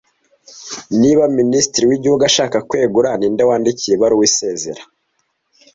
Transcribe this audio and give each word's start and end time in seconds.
Niba 1.01 1.23
Minisitiri 1.39 1.83
w’igihugu 1.89 2.23
ashaka 2.29 2.57
kwegura, 2.69 3.09
ni 3.19 3.27
nde 3.33 3.43
yandikira 3.49 3.93
ibaruwa 3.95 4.23
isezera 4.29 4.81